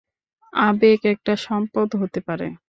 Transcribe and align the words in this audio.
আবেগ 0.53 0.99
একটা 1.05 1.33
সম্পদ 1.37 1.89
হতে 1.95 2.19
পারে। 2.27 2.47